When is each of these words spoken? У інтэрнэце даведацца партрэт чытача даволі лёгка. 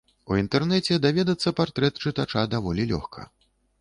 У 0.31 0.37
інтэрнэце 0.43 0.97
даведацца 1.03 1.53
партрэт 1.59 2.01
чытача 2.07 2.47
даволі 2.55 2.87
лёгка. 2.93 3.29